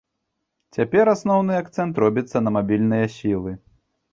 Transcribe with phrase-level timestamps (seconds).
[0.77, 3.51] Цяпер асноўны акцэнт робіцца на мабільныя сілы.